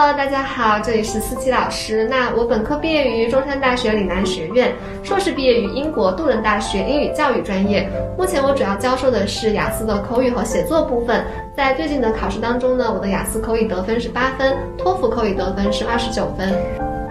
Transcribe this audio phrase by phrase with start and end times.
[0.00, 2.06] Hello，大家好，这里是思琪老师。
[2.08, 7.90] 那我本科毕业于中山大学岭南学院，硕士毕业于英国杜伦大学英语教育专业。
[8.16, 11.24] 目前我主要教授的是雅思的口语和写作部分。
[11.56, 16.54] 在最近的考试当中呢，我的雅思口语得分是八分，托福口语得分是二十九分。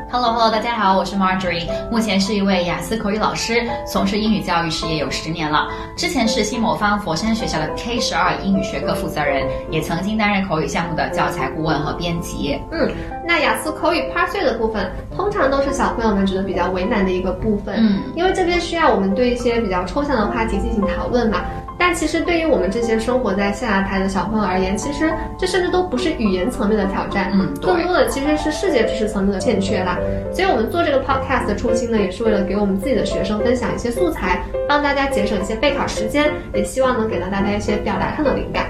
[0.09, 5.67] Hello Hello，大家好，我是 Marjorie，目前是一位雅思口语老师，从事英语教育事业有十年了。
[5.97, 12.57] 之前是新魔方佛山学校的 K 十二英语学科负责人，也曾经担任口语项目的教材顾问和编辑。
[12.71, 12.89] 嗯，
[13.27, 17.75] 那雅思口语 Part Three 的部分，通常都是小朋友们觉得比较为难的一个部分。
[17.77, 21.41] 嗯，因为这边需要我们对一些比较抽象的话题进行讨论嘛。
[21.77, 29.97] 但其实对于我们这些生活在象牙台的小朋友而言，其实这甚至都不是语言层面的挑战，嗯，更多的其实是世界知识层面的欠缺啦。
[30.33, 38.65] 所以我们做这个 podcast 的初心呢，也是为了给我们自己的学生分享一些素材，帮大家节省一些备考时间，也希望能给到大家一些表达上的灵感。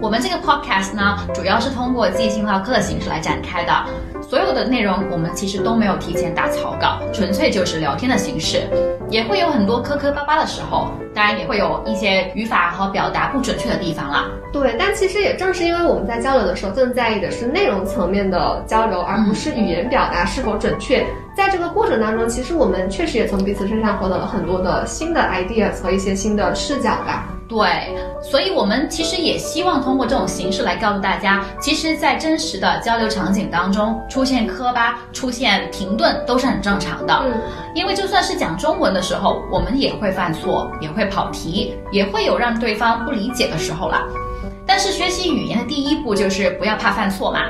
[0.00, 3.72] 我们这个 podcast 呢，主要是通过即兴唠嗑的形式来展开的。
[4.22, 8.62] 所有的内容我们其实都没有提前打草稿，纯粹就是聊天的形式，
[9.10, 14.30] 也会有很多磕磕巴巴的时候，当然也会有一些语法和表达不准确的地方啦。
[14.52, 21.04] 对，但其实也正是因为我们在交流的时候更在意的是内容层面的交流，而不是语言表达是否准确。
[21.34, 27.28] 在这个过程当中，其实我们确实也从彼此身上获得了很多的新的 ideas 和一些新的视角吧。
[27.52, 37.12] 对，所以我们其实也希望通过这种形式来告诉大家，其实，在真实的交流场景当中，出现磕巴、出现停顿都是很正常的。
[37.26, 37.30] 嗯，
[37.74, 44.02] 因为就算是讲中文的时候，我们也会犯错，也会跑题，也会有让对方不理解的时候啦。
[44.66, 47.40] 但是学习语言的第一步就是不要怕犯错嘛，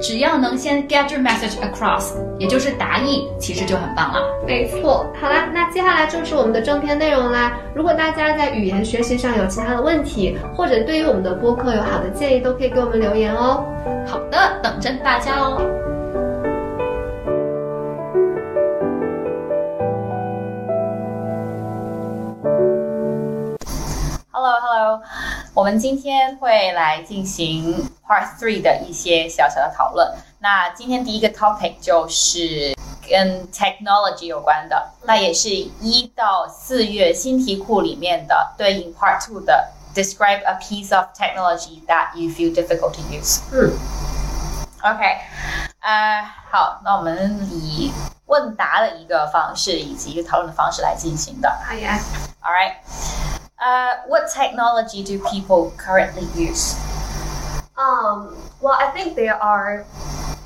[0.00, 4.20] 只要能先 get your message across，也就是答意，其实就很棒了。
[4.46, 7.58] 没错，好啦，那接下来就是我们的正片内容啦。
[7.74, 13.64] 如果大家在语言学习上有其他的问题，或者对于我们的播客有好的建议，都可以给我们留言哦。
[14.06, 15.60] 好的，等着大家哦。
[24.30, 25.00] Hello Hello，
[25.53, 30.13] 我们今天会来进行 Part Three 的一些小小的讨论。
[30.39, 32.75] 那今天第一个 topic 就是
[33.09, 43.01] 跟 technology 有关的，那也是一到四月新题库里面的对应 Part Two 的 Describe a piece of technology that you feel difficult to
[43.11, 43.39] use。
[43.51, 43.73] 嗯，
[44.83, 45.17] OK，
[45.79, 47.91] 呃，好，那我们以
[48.27, 51.49] 问答的一个方式以及一个讨论的方式来进行的。
[51.67, 51.99] 好呀。
[52.43, 53.30] All right.
[53.64, 56.74] Uh, what technology do people currently use?
[57.78, 59.86] Um, well, I think there are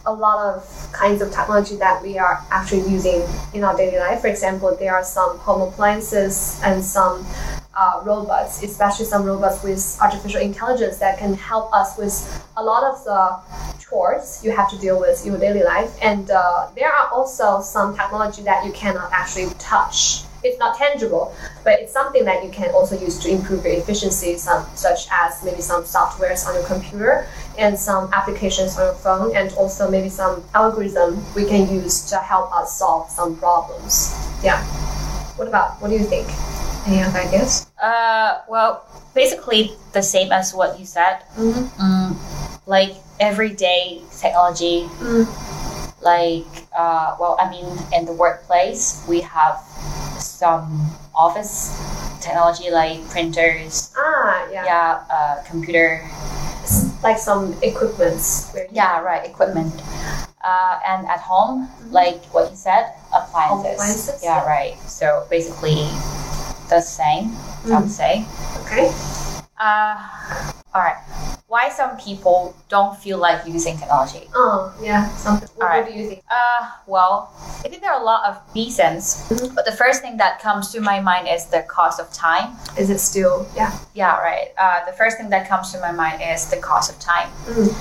[0.05, 4.21] a lot of kinds of technology that we are actually using in our daily life.
[4.21, 7.27] For example, there are some home appliances and some
[7.75, 12.85] uh, robots, especially some robots with artificial intelligence that can help us with a lot
[12.85, 15.97] of the chores you have to deal with in your daily life.
[16.03, 20.25] And uh, there are also some technology that you cannot actually touch.
[20.47, 21.35] It's not tangible,
[21.65, 25.43] but it's something that you can also use to improve your efficiency, some, such as
[25.43, 27.27] maybe some softwares on your computer
[27.59, 32.17] and some applications on your phone, and also maybe some algorithm we can use to
[32.19, 34.15] help us solve some problems.
[34.45, 34.63] Yeah.
[35.35, 36.29] What about, what do you think?
[36.87, 37.67] Any other ideas?
[37.83, 41.27] Uh, well, basically the same as what you said.
[41.35, 41.83] Mm-hmm.
[41.83, 42.17] Mm,
[42.67, 45.27] like everyday technology, Mm.
[46.03, 46.47] like,
[46.79, 49.59] uh, well, I mean, in the workplace, we have
[50.37, 51.73] some office
[52.21, 54.65] technology like printers, Ah, yeah.
[54.65, 56.05] yeah, uh, computer,
[57.03, 58.51] Like some equipments.
[58.73, 59.71] Yeah, right, equipment.
[60.43, 63.79] Uh, and at home, like what you said, appliances.
[63.79, 64.75] Appliances, Yeah, right.
[64.91, 65.87] So basically,
[66.69, 67.31] the same,
[67.71, 68.27] I would say.
[68.67, 68.91] Okay.
[69.59, 69.95] Uh,
[70.75, 70.99] all right.
[71.57, 74.29] Why some people don't feel like using technology?
[74.35, 75.09] Oh, yeah.
[75.17, 75.49] Something.
[75.57, 75.85] What, Alright.
[75.85, 76.23] what do you think?
[76.31, 77.33] Uh, well,
[77.65, 79.55] I think there are a lot of reasons, Mhm.
[79.57, 82.47] but the first thing that comes to my mind is the cost of time.
[82.77, 83.73] Is it still, yeah.
[83.95, 84.53] Yeah, right.
[84.61, 87.29] Uh, the first thing that comes to my mind is the cost of time.
[87.49, 87.73] Mm.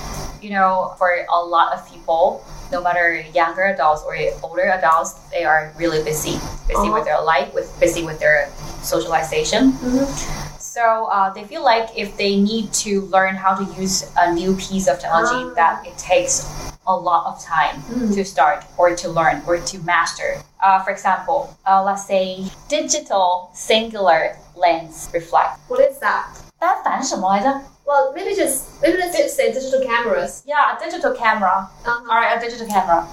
[0.41, 3.07] You know, for a lot of people, no matter
[3.39, 6.39] younger adults or older adults, they are really busy,
[6.71, 6.93] busy Uh-huh.
[6.95, 8.47] with their life, with busy with their
[8.83, 9.73] socialization.
[9.83, 10.07] Mhm.
[10.74, 14.54] So uh, they feel like if they need to learn how to use a new
[14.56, 15.54] piece of technology, Ah.
[15.54, 16.46] that it takes
[16.86, 18.14] a lot of time Mm.
[18.14, 20.40] to start or to learn or to master.
[20.62, 25.58] Uh, for example, uh, let's say digital singular lens reflect.
[25.68, 26.26] What is that?
[26.58, 27.60] 单反是什么来着？
[27.84, 30.42] Well, maybe just maybe let's just say digital cameras.
[30.44, 31.68] Yeah, a digital camera.
[31.84, 32.04] Uh-huh.
[32.08, 33.04] All right, a digital camera.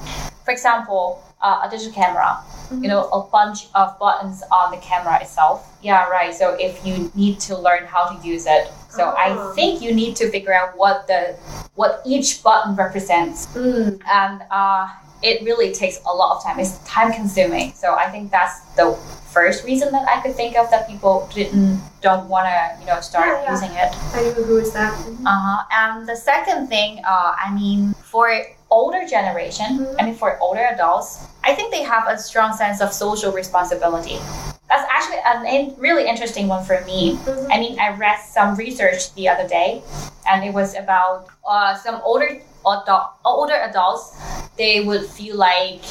[0.45, 2.38] For example, uh, a digital camera.
[2.72, 5.68] You know, a bunch of buttons on the camera itself.
[5.82, 6.32] Yeah, right.
[6.34, 9.14] So if you need to learn how to use it, so Oh.
[9.52, 11.36] I think you need to figure out what the
[11.74, 14.00] what each button represents, Mm.
[14.08, 14.88] and uh,
[15.22, 16.58] it really takes a lot of time.
[16.58, 17.74] It's time consuming.
[17.76, 18.96] So I think that's the
[19.32, 23.00] first reason that I could think of that people didn't don't want to you know
[23.00, 23.50] start Yeah, yeah.
[23.52, 23.90] using it.
[24.16, 24.92] I agree with that.
[24.96, 25.26] Mhm.
[25.28, 25.60] Uh-huh.
[25.72, 28.32] And the second thing, uh, I mean, for
[28.72, 29.96] older generation, Mhm.
[30.00, 34.18] I mean, for older adults, I think they have a strong sense of social responsibility.
[34.68, 37.20] That's actually a in, really interesting one for me.
[37.20, 37.52] Mhm.
[37.52, 39.82] I mean, I read some research the other day,
[40.24, 44.16] and it was about uh, some older adult, older adults.
[44.56, 45.84] They would feel like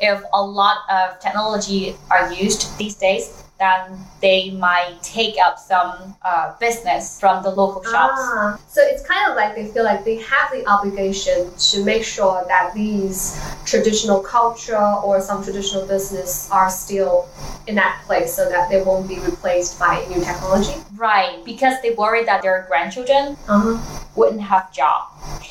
[0.00, 6.16] if a lot of technology are used these days, then they might take up some
[6.22, 8.18] uh, business from the local shops.
[8.18, 12.02] Ah, so it's kind of like they feel like they have the obligation to make
[12.02, 17.28] sure that these traditional culture or some traditional business are still
[17.66, 20.74] in that place so that they won't be replaced by new technology.
[20.96, 23.76] Right, because they worry that their grandchildren Uh-huh.
[24.16, 25.04] wouldn't have job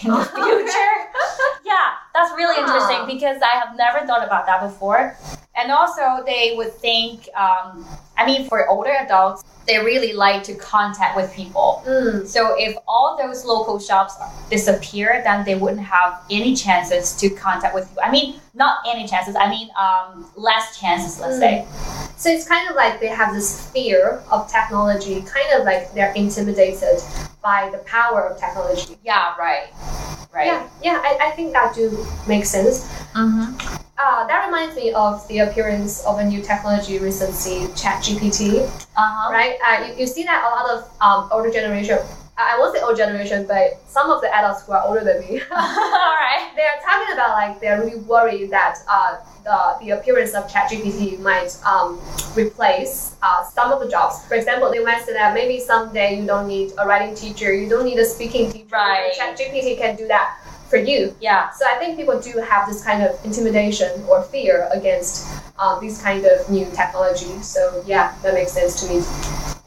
[0.04, 0.94] in the future.
[1.66, 2.64] yeah, that's really Ah.
[2.66, 5.16] interesting because I have never thought about that before.
[5.56, 7.86] And also, they would think, um,
[8.18, 11.84] I mean, for older adults, they really like to contact with people.
[11.86, 12.26] Mm.
[12.28, 14.16] So if all those local shops
[14.50, 18.04] disappear, then they wouldn't have any chances to contact with people.
[18.04, 19.36] I mean, not any chances.
[19.36, 21.20] I mean, um, less chances.
[21.20, 21.40] Let's Mm.
[21.40, 21.66] say.
[22.20, 26.12] So it's kind of like they have this fear of technology, kind of like they're
[26.16, 27.02] intimidated
[27.42, 28.98] by the power of technology.
[29.06, 29.34] Yeah.
[29.40, 29.70] Right.
[30.34, 30.48] Right.
[30.48, 32.84] Yeah, yeah, I, I think that do make sense.
[33.16, 33.56] Mm-hmm.
[33.98, 38.68] Uh, that reminds me of the appearance of a new technology recently, ChatGPT.
[38.68, 38.68] Uh
[38.98, 39.32] huh.
[39.32, 39.58] right?
[39.66, 42.00] Uh, you, you see that a lot of um, older generation.
[42.40, 45.42] I won't say old generation, but some of the adults who are older than me,
[45.52, 46.52] All right.
[46.56, 51.20] they are talking about like they're really worried that uh, the the appearance of ChatGPT
[51.20, 52.00] might um,
[52.36, 54.26] replace uh, some of the jobs.
[54.26, 57.68] For example, they might say that maybe someday you don't need a writing teacher, you
[57.68, 58.68] don't need a speaking teacher.
[58.72, 59.12] Right.
[59.14, 60.38] ChatGPT can do that
[60.70, 61.16] for you.
[61.20, 61.50] Yeah.
[61.50, 65.28] So I think people do have this kind of intimidation or fear against
[65.58, 67.42] uh, these kind of new technology.
[67.42, 69.04] So yeah, that makes sense to me.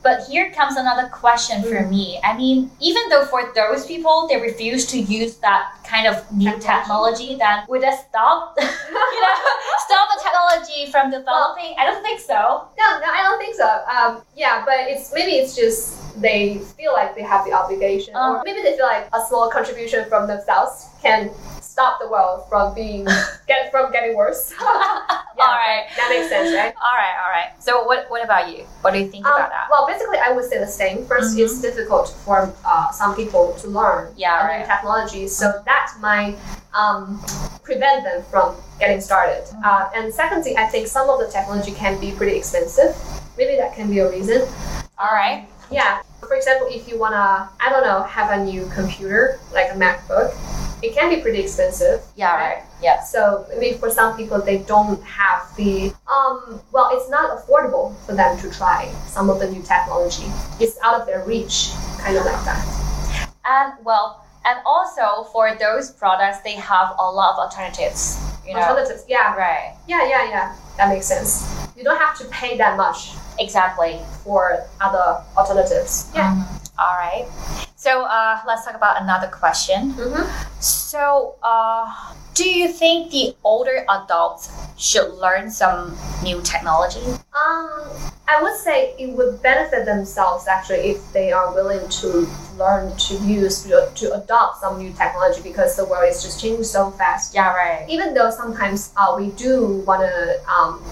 [0.02, 1.90] But here comes another question for Mm.
[1.90, 2.20] me.
[2.24, 6.50] I mean, even though for those people they refuse to use that kind of new
[6.58, 7.36] technology, Technology.
[7.36, 9.36] then would that stop, you know,
[9.86, 11.74] stop the technology from developing?
[11.78, 12.66] I don't think so.
[12.78, 13.68] No, no, I don't think so.
[13.94, 18.42] Um, yeah, but it's maybe it's just they feel like they have the obligation, or
[18.44, 21.30] maybe they feel like a small contribution from themselves can
[21.82, 23.04] stop the world from being
[23.48, 24.54] get from getting worse.
[25.34, 25.86] Yeah, All right.
[25.96, 26.74] that makes sense, right?
[26.76, 27.50] All right, all right.
[27.58, 28.64] So what what about you?
[28.82, 29.66] What do you think Um, about that?
[29.72, 31.06] well, basically, I would say the same.
[31.08, 31.38] 1st Mhm.
[31.44, 34.66] it's difficult for uh, some people to learn Yeah, a new right.
[34.68, 36.36] technology, so that might
[36.76, 37.16] um,
[37.64, 39.42] prevent them from getting started.
[39.48, 39.64] Mhm.
[39.64, 42.92] Uh, and secondly, I think some of the technology can be pretty expensive.
[43.40, 44.44] Maybe that can be a reason.
[45.00, 45.48] All right.
[45.72, 46.02] Yeah.
[46.20, 50.28] For example, if you wanna, I don't know, have a new computer like a MacBook,
[50.82, 52.02] it can be pretty expensive.
[52.16, 52.62] Yeah, right.
[52.82, 53.02] Yeah.
[53.02, 56.60] So maybe for some people, they don't have the um.
[56.72, 60.26] Well, it's not affordable for them to try some of the new technology.
[60.60, 61.70] It's out of their reach,
[62.00, 63.28] kind of like that.
[63.44, 68.18] And well, and also for those products, they have a lot of alternatives.
[68.46, 68.60] You know.
[68.60, 69.76] Alternatives, yeah, Right.
[69.86, 70.56] yeah, yeah, yeah.
[70.76, 71.46] That makes sense.
[71.76, 74.00] You don't have to pay that much Exactly.
[74.24, 76.10] for other alternatives.
[76.14, 76.34] Yeah.
[76.34, 76.44] Mhm.
[76.78, 77.28] All right.
[77.82, 79.94] So uh, let's talk about another question.
[79.94, 80.60] Mm-hmm.
[80.60, 87.00] So, uh, do you think the older adults should learn some new technology?
[87.00, 87.88] Um,
[88.26, 93.14] I would say it would benefit themselves actually if they are willing to learn to
[93.16, 97.34] use to, to adopt some new technology because the world is just changing so fast.
[97.34, 97.86] Yeah, right.
[97.88, 100.82] Even though sometimes uh, we do want to um,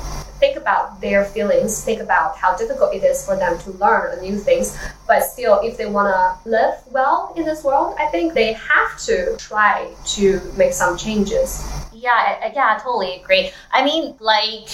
[0.40, 4.38] think about their feelings, think about how difficult it is for them to learn new
[4.38, 8.54] things, but still, if they want to live well in this world, I think they
[8.54, 10.97] have to try to make some
[11.30, 11.66] changes.
[11.92, 13.50] Yeah, yeah, I totally agree.
[13.72, 14.68] I mean, like,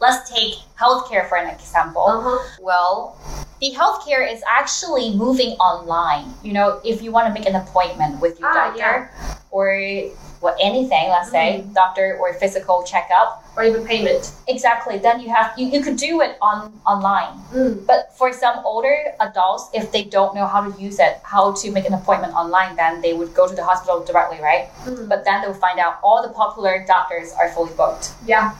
[0.00, 2.06] let's take healthcare for an example.
[2.06, 2.38] Uh-huh.
[2.60, 3.16] Well,
[3.60, 6.32] the healthcare is actually moving online.
[6.42, 9.36] You know, if you want to make an appointment with your Ah, doctor yeah.
[9.50, 10.10] or
[10.42, 14.32] what anything, let's say doctor or physical checkup, Or even payment.
[14.48, 14.98] exactly.
[14.98, 17.38] Then you have you, you could do it on online.
[17.54, 17.86] Mm.
[17.86, 21.70] But for some older adults, if they don't know how to use it, how to
[21.70, 24.68] make an appointment online, then they would go to the hospital directly, right?
[24.84, 25.08] Mm.
[25.08, 28.12] But then they'll find out all the popular doctors are fully booked.
[28.26, 28.54] Yeah.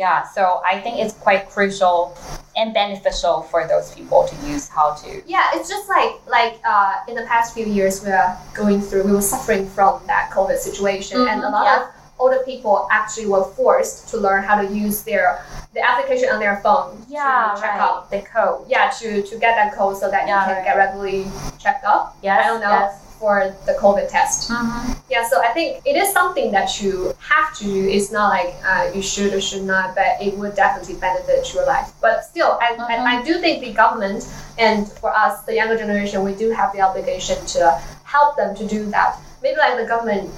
[0.00, 2.16] Yeah, so I think it's quite crucial
[2.56, 5.22] and beneficial for those people to use how to.
[5.28, 9.02] Yeah, it's just like like uh, in the past few years we are going through,
[9.04, 11.80] we were suffering from that COVID situation, and a Mhm, lot yeah.
[11.84, 11.88] of
[12.18, 15.44] older people actually were forced to learn how to use their
[15.76, 17.84] the application on their phone Yeah, to check right.
[17.86, 18.10] out.
[18.10, 18.64] The code.
[18.72, 20.64] Yeah, to, to get that code so that Yeah, you can right.
[20.68, 21.22] get regularly
[21.60, 22.16] checked up.
[22.22, 22.40] Yes.
[22.44, 22.92] I don't know Yes.
[23.20, 24.48] For the COVID test.
[24.50, 24.96] Mhm.
[25.10, 27.88] Yeah, so I think it is something that you have to do.
[27.96, 31.66] It's not like uh, you should or should not, but it would definitely benefit your
[31.66, 31.88] life.
[32.00, 32.88] But still, I, Mhm.
[32.88, 34.26] I, I do think the government
[34.58, 37.60] and for us, the younger generation, we do have the obligation to
[38.04, 39.10] help them to do that.
[39.42, 40.30] Maybe like the government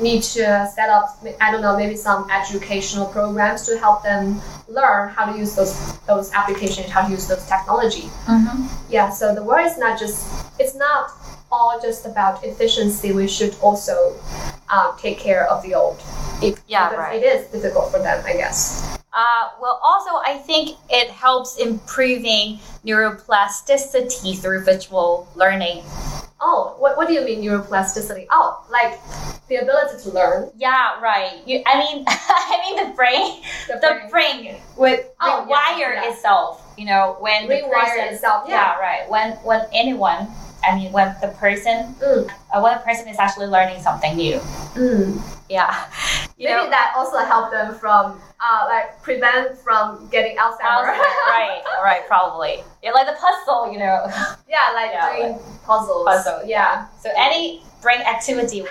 [0.00, 0.42] need to
[0.76, 1.04] set up,
[1.40, 5.74] I don't know, maybe some educational programs to help them learn how to use those
[6.10, 8.10] those applications, how to use those technology.
[8.26, 8.68] Mhm.
[8.88, 10.18] Yeah, so the world is not just,
[10.58, 11.10] it's not
[11.52, 13.12] all just about efficiency.
[13.12, 14.16] We should also
[14.70, 16.00] um, take care of the old.
[16.42, 17.22] If, Yeah, right.
[17.22, 18.98] It is difficult for them, I guess.
[19.12, 25.82] Uh, well, also, I think it helps improving neuroplasticity through visual learning.
[26.40, 28.26] Oh, what, what do you mean neuroplasticity?
[28.30, 28.98] Oh, like
[29.48, 30.50] the ability to learn.
[30.56, 31.40] Yeah, right.
[31.46, 36.10] You, I mean, I mean the brain, The the brain would Oh, rewire yeah.
[36.10, 36.58] itself.
[36.78, 38.76] You know, when the Rewire person, itself, yeah.
[38.78, 39.08] right.
[39.08, 40.26] When when anyone,
[40.64, 42.30] I mean, when the person, Mm.
[42.52, 44.38] uh, when a person is actually learning something new.
[44.74, 45.20] Mm.
[45.48, 45.74] Yeah,
[46.36, 50.96] you Maybe know, that also help them from, uh, like, prevent from getting Alzheimer's.
[51.28, 52.62] right, right, probably.
[52.82, 54.06] Yeah, like the puzzle, you know,
[54.48, 56.06] yeah, like Yeah, doing puzzles.
[56.06, 56.86] Puzzle, yeah.
[57.00, 58.64] so any brain activity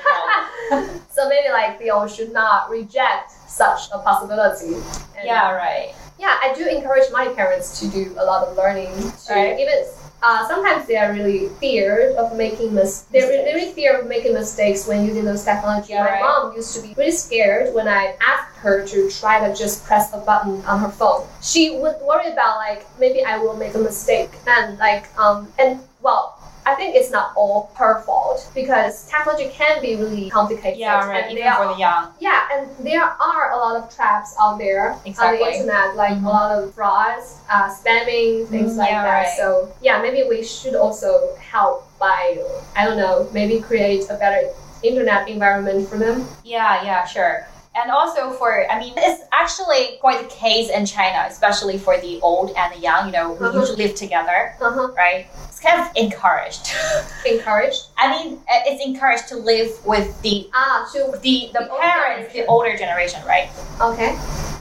[1.10, 4.75] so maybe like the old should not reject such a possibility.
[5.17, 5.93] And yeah, right.
[6.17, 8.93] yeah, I do encourage my parents to do a lot of learning.
[9.27, 9.60] To Right.
[9.60, 9.83] even
[10.21, 14.07] uh, sometimes they are really feared of making mis- they're re- they really fear of
[14.07, 15.93] making mistakes when using those technology.
[15.93, 16.21] Yeah, my right.
[16.21, 20.13] mom used to be really scared when I asked her to try to just press
[20.13, 21.27] a button on her phone.
[21.41, 25.79] She would worry about like maybe I will make a mistake and like um and
[26.01, 26.30] well.
[26.65, 30.77] I think it's not all her fault because technology can be really complicated.
[30.79, 31.25] Yeah, right.
[31.25, 32.09] And Even for the young.
[32.19, 35.39] yeah, and there are a lot of traps out there on Exactly.
[35.39, 36.25] the internet, like Mhm.
[36.25, 39.13] a lot of frauds, uh, spamming, things Mm, like yeah, that.
[39.25, 39.37] right.
[39.37, 42.37] So yeah, maybe we should also help by
[42.75, 44.49] I don't know, maybe create a better
[44.83, 46.27] internet environment for them.
[46.43, 47.47] Yeah, yeah, sure.
[47.73, 52.19] And also for, I mean, it's actually quite the case in China, especially for the
[52.21, 53.59] old and the young, you know, who Uh-huh.
[53.59, 54.91] usually live together, Uh-huh.
[54.97, 55.27] right?
[55.47, 56.73] It's kind of encouraged.
[57.25, 57.83] Encouraged.
[57.97, 62.33] I mean, uh, it's encouraged to live with the Ah, to the, the The parents,
[62.33, 63.47] the older generation, right?
[63.79, 64.17] okay.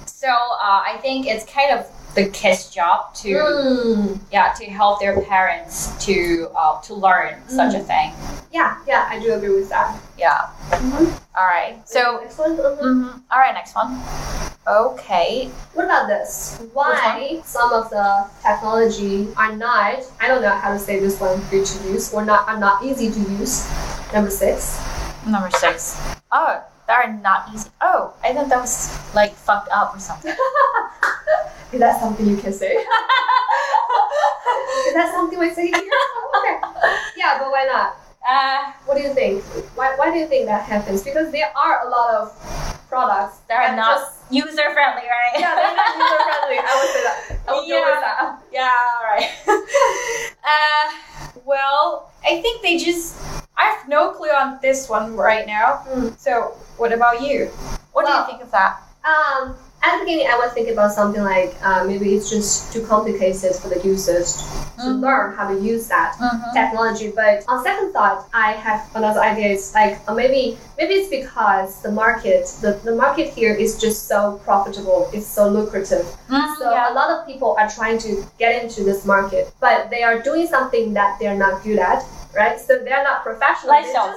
[0.07, 4.19] So uh, I think it's kind of the kids' job to Mm.
[4.33, 8.12] yeah to help their parents to uh, to learn such a thing.
[8.52, 9.95] Yeah, yeah, I do agree with that.
[10.19, 10.49] Yeah.
[10.71, 11.07] Mhm.
[11.38, 11.79] All right.
[11.87, 12.19] So.
[12.23, 12.57] next one.
[12.57, 12.79] mhm.
[12.83, 13.23] mhm.
[13.31, 13.55] All right.
[13.55, 14.00] Next one.
[14.67, 15.50] Okay.
[15.75, 16.59] What about this?
[16.75, 21.40] Why some of the technology are not, I don't know how to say this one
[21.50, 23.67] good to use, or not are not easy to use.
[24.12, 24.79] Number six.
[25.26, 25.97] Number six.
[26.33, 27.71] Oh, that are not easy.
[27.81, 30.35] Oh, I thought that was like fucked up or something.
[31.73, 32.75] Is that something you can say?
[34.89, 35.91] Is that something we say here?
[36.39, 36.59] Okay.
[37.17, 37.97] Yeah, but why not?
[38.27, 39.43] Uh, What do you think?
[39.77, 41.03] Why, why do you think that happens?
[41.03, 42.33] Because there are a lot of
[42.89, 45.39] products that are not just user friendly, right?
[45.39, 46.59] yeah, they're not user friendly.
[46.59, 47.17] I would say that.
[47.47, 48.43] I would go with that.
[48.53, 48.75] Yeah,
[49.05, 49.31] right.
[50.45, 53.17] uh, well, I think they just.
[53.57, 55.85] I have no clue on this one right now.
[55.89, 56.19] Mm.
[56.19, 57.47] So, what about you?
[57.93, 58.81] What do you think of that?
[59.05, 62.85] Um, at the beginning, I was thinking about something like uh, maybe it's just too
[62.87, 64.37] complicated for the users
[64.79, 65.01] to Mhm.
[65.01, 66.53] learn how to use that Mhm.
[66.53, 67.11] technology.
[67.15, 69.49] But on second thought, I have another idea.
[69.57, 74.07] It's like uh, maybe maybe it's because the market the, the market here is just
[74.09, 75.09] so profitable.
[75.13, 76.07] It's so lucrative.
[76.29, 76.93] Mhm, So yeah.
[76.93, 80.47] a lot of people are trying to get into this market, but they are doing
[80.47, 82.05] something that they're not good at.
[82.33, 83.75] Right, so they're not professional.
[83.75, 84.15] Like Xiao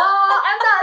[0.00, 0.82] Oh, I'm not.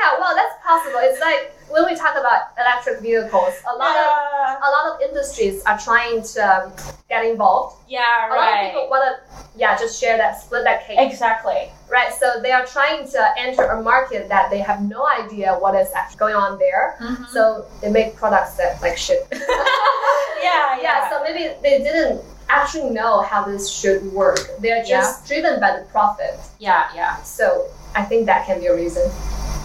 [0.00, 1.00] Yeah, well, that's possible.
[1.02, 5.62] It's like when we talk about electric vehicles, a lot of a lot of industries
[5.64, 6.72] are trying to um,
[7.08, 7.76] get involved.
[7.88, 8.32] yeah, right.
[8.32, 11.70] A lot of people want to, yeah, just share that, split that cake, Exactly.
[11.90, 12.12] right?
[12.14, 15.92] So they are trying to enter a market that they have no idea what is
[15.94, 16.96] actually going on there.
[17.00, 17.28] Mhm.
[17.28, 19.26] So they make products that like shit.
[20.42, 24.40] yeah, yeah, so maybe they didn't actually know how this should work.
[24.60, 26.34] They're just driven by the profit.
[26.58, 27.16] yeah, yeah.
[27.22, 29.08] So I think that can be a reason,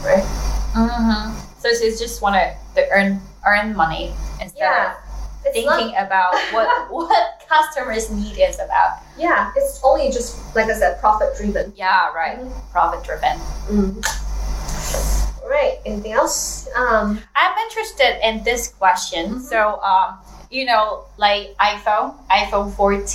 [0.06, 0.24] right?
[0.74, 1.34] Mm-hmm.
[1.60, 4.92] So it's just want to earn earn money instead Yeah.
[4.92, 4.98] of
[5.46, 9.00] not- thinking about what what customers need is about.
[9.18, 11.74] yeah, it's only just like I said, profit driven.
[11.76, 12.40] Yeah, right.
[12.40, 12.52] Mhm.
[12.72, 13.38] Profit driven.
[13.70, 14.02] Mm.
[15.44, 15.78] All right.
[15.86, 16.68] Anything else?
[16.76, 17.22] Um.
[17.36, 19.36] I'm interested in this question.
[19.36, 19.42] Mhm.
[19.46, 20.18] So, um,
[20.50, 23.06] you know, like iPhone, iPhone 14,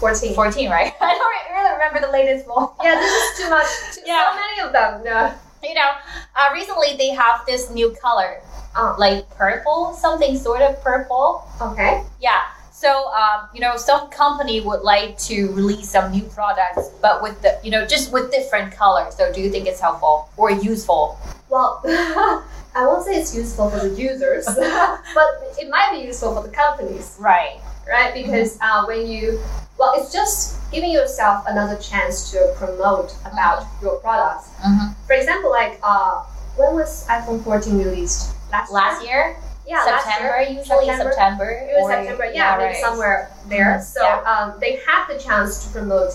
[0.00, 0.34] 14.
[0.34, 0.92] 14, right?
[1.00, 2.68] I don't really remember the latest one.
[2.82, 3.68] Yeah, this is too much.
[3.94, 4.24] Too, Yeah.
[4.30, 5.02] So many of them.
[5.04, 5.34] Yeah.
[5.62, 5.90] You know,
[6.36, 8.40] uh, recently they have this new color,
[8.76, 11.44] Oh, like purple, something sort of purple.
[11.60, 12.02] okay.
[12.20, 12.42] Yeah.
[12.70, 17.40] So, um, you know, some company would like to release some new products, but with
[17.40, 19.16] the, you know, just with different colors.
[19.16, 21.18] So, do you think it's helpful or useful?
[21.48, 26.46] Well, I won't say it's useful for the users, but it might be useful for
[26.46, 27.58] the companies, Right.
[27.88, 28.12] right?
[28.12, 29.40] Because uh, when you,
[29.78, 34.48] well, it's just giving yourself another chance to promote about your products.
[34.64, 34.92] Mm-hmm.
[35.06, 36.22] For example, like uh,
[36.56, 38.34] when was iPhone 14 released?
[38.52, 40.58] Last Last year, Yeah, September last year.
[40.60, 41.12] usually September.
[41.12, 41.50] September.
[41.50, 42.76] It was September, yeah, maybe right.
[42.82, 43.76] somewhere there.
[43.78, 43.82] Mhm.
[43.82, 44.22] So Yeah.
[44.30, 46.14] um, they had the chance to promote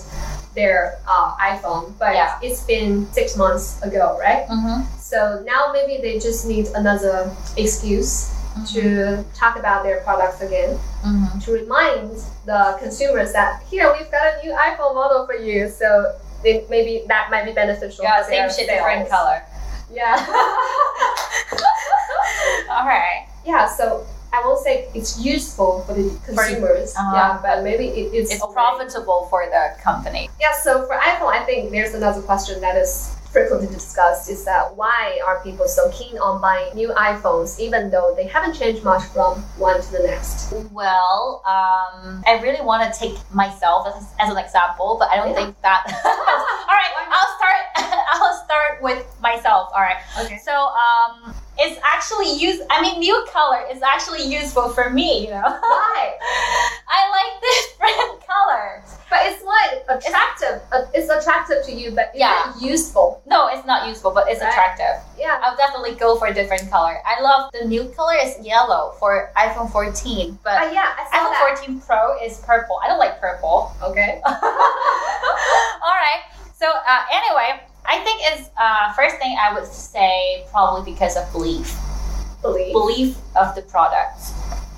[0.54, 2.38] their uh, iPhone, but Yeah.
[2.42, 4.48] it's been six months ago, right?
[4.48, 4.84] Mhm.
[4.98, 8.28] So now maybe they just need another excuse
[8.72, 11.44] to talk about their products again, Mhm.
[11.44, 12.10] to remind
[12.44, 15.68] the consumers that here we've got a new iPhone model for you.
[15.68, 18.04] So they, maybe that might be beneficial.
[18.04, 18.68] Yeah, same shit, sales.
[18.68, 19.42] different color.
[19.90, 20.16] Yeah.
[22.70, 23.26] All right.
[23.44, 23.66] yeah.
[23.66, 26.94] So I won't say it's useful for the consumers.
[26.96, 27.12] uh-huh.
[27.14, 30.30] Yeah, but maybe it, it's It's profitable for the company.
[30.40, 34.76] Yeah, so for iPhone, I think there's another question that is frequently discussed is that
[34.76, 39.02] why are people so keen on buying new iPhones even though they haven't changed much
[39.04, 40.52] from one to the next?
[40.70, 45.28] Well, um, I really want to take myself as, as an example, but I don't
[45.30, 45.44] Yeah.
[45.46, 45.82] think that.
[46.04, 48.04] All right, I'll start.
[48.12, 49.70] I'll start with myself.
[49.74, 49.96] All right.
[50.20, 50.38] Okay.
[50.44, 52.60] So, um, it's actually use.
[52.70, 55.24] I mean, new color is actually useful for me.
[55.26, 56.14] You know, Why?
[56.88, 58.82] I like this brand color.
[59.10, 60.62] But it's what attractive.
[60.72, 62.52] uh, It's attractive to you, but is Yeah.
[62.58, 63.20] useful?
[63.26, 64.48] No, it's not useful, but it's Right.
[64.48, 64.96] attractive.
[65.18, 65.38] Yeah.
[65.42, 66.96] I'll definitely go for a different color.
[67.04, 71.16] I love the new color is yellow for iPhone 14, but Uh, yeah, I saw
[71.28, 71.58] iPhone that.
[71.58, 72.80] 14 Pro is purple.
[72.82, 73.72] I don't like purple.
[73.82, 74.20] Okay.
[74.26, 76.22] All right.
[76.58, 81.31] So uh, anyway, I think it's uh, first thing I would say probably because of
[81.31, 81.75] belief,
[82.41, 82.73] Believe.
[82.73, 84.19] belief of the product.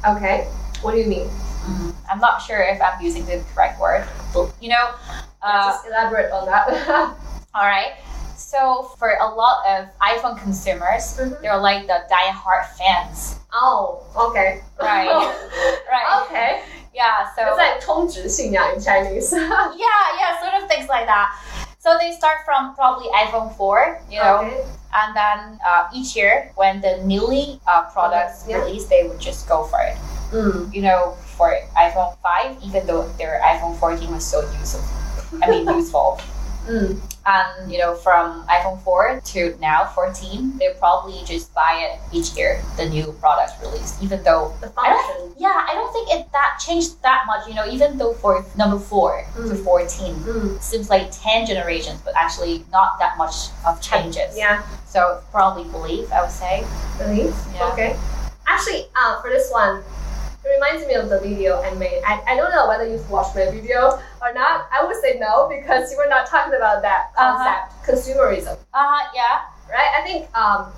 [0.07, 0.48] Okay.
[0.81, 1.27] What do you mean?
[1.65, 4.07] Mm, I'm not sure if I'm using the correct word.
[4.62, 4.91] You know.
[5.41, 6.67] Uh, Just elaborate on that.
[7.55, 7.93] all right.
[8.38, 11.41] So for a lot of iPhone consumers, Mhm.
[11.41, 14.61] they're like the die-hard fans, oh, okay.
[14.81, 15.07] right?
[15.92, 16.24] right.
[16.24, 16.63] okay.
[16.94, 17.27] Yeah.
[17.35, 19.33] So It's like 充值信仰 in Chinese.
[19.33, 19.75] yeah,
[20.20, 21.31] yeah, sort of things like that.
[21.84, 24.64] So they start from probably iPhone 4, you know, Okay.
[24.97, 28.64] and then uh, each year when the newly uh, products Yeah.
[28.64, 29.92] release, they would just go for it.
[30.32, 30.73] Mm.
[30.73, 34.80] You know, for iPhone 5, even though their iPhone 14 was so useful.
[35.44, 36.16] I mean, useful.
[36.66, 37.00] Mm.
[37.26, 42.36] And you know, from iPhone 4 to now 14, they probably just buy it each
[42.36, 44.02] year, the new product released.
[44.02, 47.46] Even though, The I yeah, I don't think it that changed that much.
[47.48, 49.64] You know, even though for number 4 to Mm.
[49.64, 50.62] 14, Mm.
[50.62, 54.36] seems like 10 generations, but actually not that much of changes.
[54.36, 54.62] Yeah.
[54.86, 56.64] So probably believe, I would say.
[56.98, 57.34] Believe?
[57.54, 57.72] Yeah.
[57.72, 57.96] Okay.
[58.46, 59.82] Actually, uh, for this one,
[60.45, 62.02] it reminds me of the video I made.
[62.07, 64.69] I, I don't know whether you've watched my video or not.
[64.73, 67.33] I would say no because you were not talking about that Uh-huh.
[67.37, 69.41] concept, consumerism, Uh-huh, yeah.
[69.71, 69.91] right?
[69.99, 70.69] I think um,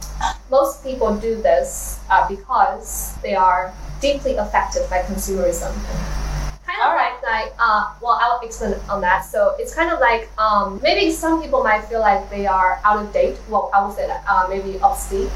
[0.51, 5.73] most people do this uh, because they are deeply affected by consumerism.
[6.67, 9.25] Kind of like, like uh, well, I'll explain on that.
[9.25, 12.99] So it's kind of like um, maybe some people might feel like they are out
[13.03, 13.39] of date.
[13.49, 15.31] Well, I would say that uh, maybe obsolete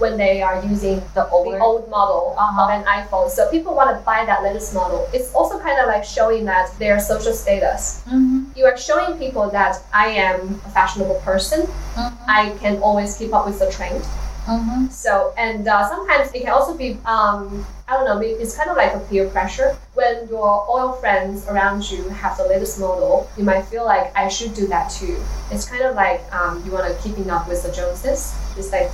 [0.00, 2.62] when they are using The the old model Uh-huh.
[2.64, 3.28] of an iPhone.
[3.30, 5.06] So people want to buy that latest model.
[5.12, 8.02] It's also kind of like showing that their social status.
[8.08, 11.60] Mhm, You are showing people that I am a fashionable person.
[11.96, 14.02] mhm, I can always keep up with the trend.
[14.48, 14.90] mhm.
[14.90, 18.70] So, and uh, sometimes it can also be, um, I don't know, maybe it's kind
[18.72, 19.76] of like a peer pressure.
[19.94, 24.26] When your oil friends around you have the latest model, you might feel like I
[24.28, 25.16] should do that too.
[25.52, 28.32] It's kind of like um, you want to keeping up with the Joneses.
[28.58, 28.90] It's like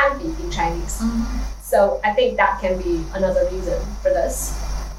[0.00, 0.98] 攀比 in Chinese.
[1.02, 1.24] Mhm.
[1.62, 4.52] So I think that can be another reason for this.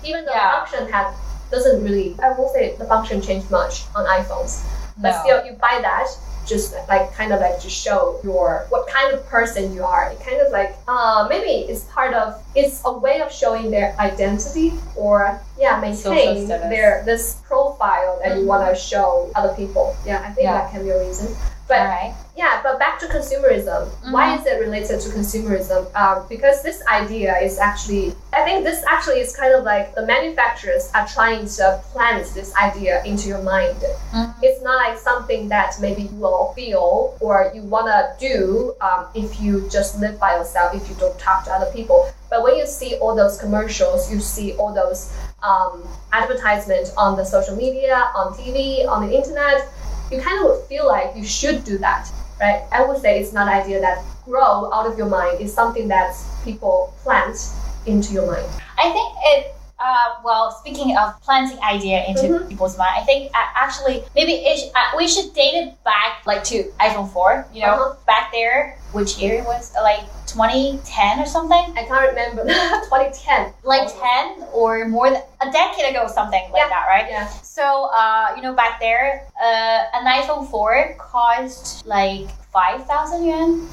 [0.04, 0.52] Even though Yeah.
[0.52, 1.08] the function had
[1.52, 4.62] doesn't really, I won't say the function changed much on iPhones,
[4.98, 5.20] but No.
[5.24, 6.08] still you buy that
[6.46, 10.10] just like kind of like to show your what kind of person you are.
[10.12, 13.94] It kind of like uh, maybe it's part of it's a way of showing their
[14.00, 18.52] identity or yeah maintain their this profile that you Mhm.
[18.52, 19.96] want to show other people.
[20.06, 20.54] Yeah, I think Yeah.
[20.58, 21.28] that can be a reason.
[21.72, 22.14] But Alright.
[22.36, 23.88] yeah, but back to consumerism.
[24.12, 25.88] Why is it related to consumerism?
[25.96, 30.06] Um, because this idea is actually, I think this actually is kind of like the
[30.06, 33.78] manufacturers are trying to plant this idea into your mind.
[34.12, 34.36] Mhm.
[34.44, 39.40] It's not like something that maybe you will feel or you wanna do um, if
[39.40, 42.12] you just live by yourself, if you don't talk to other people.
[42.30, 47.24] But when you see all those commercials, you see all those um, advertisements on the
[47.24, 49.70] social media, on TV, on the internet,
[50.12, 52.64] you kind of feel like you should do that, right?
[52.72, 55.40] I would say it's not an idea that grow out of your mind.
[55.40, 57.38] It's something that people plant
[57.86, 58.48] into your mind.
[58.78, 59.56] I think it.
[59.82, 62.50] Uh, well, speaking of planting idea into Mhm.
[62.50, 66.22] people's mind, I think uh, actually maybe it sh- uh, we should date it back
[66.30, 67.48] like to iPhone four.
[67.52, 67.96] You know, Uh-huh.
[68.06, 72.46] back there, which year was uh, like 2010 or something, I can't remember
[72.88, 73.54] 2010.
[73.64, 74.38] like Oh.
[74.38, 76.70] 10 or more than a decade ago, something like Yeah.
[76.70, 77.08] that, right?
[77.10, 77.28] Yeah.
[77.42, 83.66] So, uh, you know, back there, uh, an iPhone 4 cost like 5,000 yuan.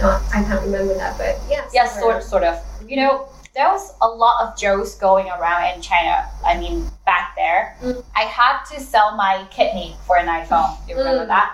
[0.00, 1.64] No, I can't remember that, but yeah.
[1.72, 2.60] Yeah, sort, sort of.
[2.86, 3.12] You know,
[3.56, 6.28] there was a lot of jokes going around in China.
[6.44, 7.76] I mean, back there.
[8.14, 10.76] I had to sell my kidney for an iPhone.
[10.88, 11.28] You remember Mm.
[11.28, 11.50] that?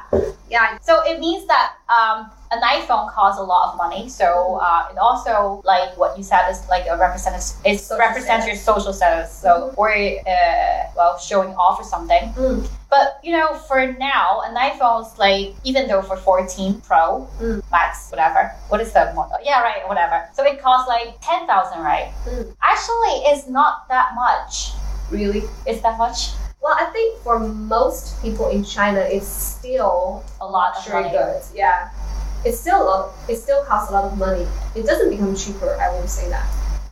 [0.49, 4.09] Yeah, So it means that um, an iPhone costs a lot of money.
[4.09, 7.57] So uh, it also, like what you said, is like a representative.
[7.65, 9.31] It Social represents your social status.
[9.33, 12.33] So or uh, well, showing off or something.
[12.37, 12.69] Mm.
[12.91, 17.62] But you know, for now, an iPhone's like even though for 14 Pro Mm.
[17.71, 18.53] Max, whatever.
[18.69, 19.37] What is the model?
[19.43, 20.29] Yeah, right, whatever.
[20.35, 22.12] So it costs like 10,000, right?
[22.29, 22.55] Mm.
[22.62, 24.73] Actually, it's not that much.
[25.11, 25.45] Really.
[25.67, 26.33] Is that much?
[26.61, 31.19] Well, I think for most people in China, it's still A lot of luxury money.
[31.19, 31.51] goods.
[31.55, 31.91] Yeah,
[32.45, 33.11] it's still a lot.
[33.29, 34.47] It still costs a lot of money.
[34.75, 35.77] It doesn't become cheaper.
[35.81, 36.47] I won't say that.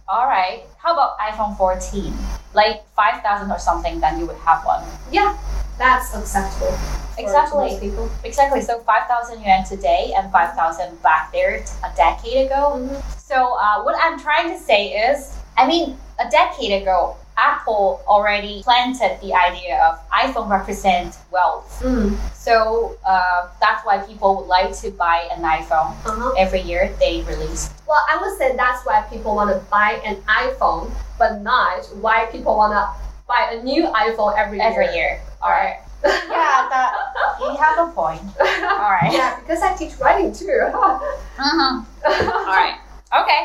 [0.09, 0.65] All right.
[0.79, 2.13] How about iPhone 14?
[2.53, 4.83] Like 5,000 or something, then you would have one.
[5.13, 5.39] Yeah,
[5.79, 6.75] that's acceptable.
[7.17, 7.79] Exactly.
[7.79, 8.11] people.
[8.25, 8.61] Exactly.
[8.63, 12.75] So 5,000 yuan today and 5,000 back there a decade ago.
[12.81, 12.99] Mhm.
[13.21, 18.63] So uh, what I'm trying to say is, I mean, a decade ago, Apple already
[18.63, 21.81] planted the idea of iPhone represent wealth.
[21.83, 22.17] Mm.
[22.35, 26.33] So uh, that's why people would like to buy an iPhone Uh-huh.
[26.37, 27.73] every year they release.
[27.89, 32.27] Well, I would say that's why people want to buy an iPhone, but not why
[32.27, 32.85] people want to
[33.27, 34.69] buy a new iPhone every year.
[34.69, 35.21] Every year.
[35.43, 35.79] All right.
[36.05, 36.89] Yeah, that
[37.41, 38.23] you have a point.
[38.41, 39.13] All right.
[39.13, 40.49] yeah, because I teach writing too.
[41.41, 41.81] Uh-huh.
[42.05, 42.77] All right.
[43.21, 43.43] Okay.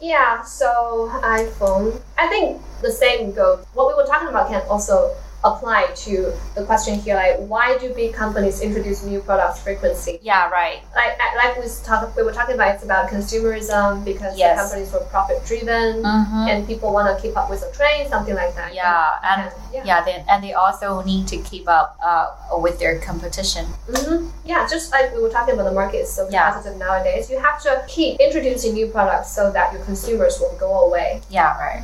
[0.00, 2.00] Yeah, so iPhone.
[2.18, 3.64] I think the same goes.
[3.74, 7.92] What we were talking about can also apply to the question here, like why do
[7.94, 10.18] big companies introduce new products frequency?
[10.22, 10.48] Yeah.
[10.50, 10.82] Right.
[10.94, 14.56] Like like we talk, we were talking about, it's about consumerism because Yes.
[14.56, 16.48] the companies were profit driven Mm-hmm.
[16.48, 18.74] and people want to keep up with the trend, something like that.
[18.74, 19.82] Yeah, and yeah.
[19.84, 22.26] yeah, they, and they also need to keep up uh,
[22.58, 23.66] with their competition.
[23.94, 26.50] hmm Yeah, just like we were talking about, the market is so Yeah.
[26.52, 27.30] competitive nowadays.
[27.30, 31.20] You have to keep introducing new products so that your consumers will go away.
[31.30, 31.56] Yeah.
[31.58, 31.82] Right.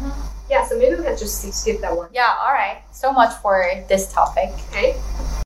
[0.52, 2.10] Yeah, so maybe we can just skip that one.
[2.12, 2.28] Yeah.
[2.44, 2.82] All right.
[2.92, 4.50] So much for this topic.
[4.68, 5.00] Okay.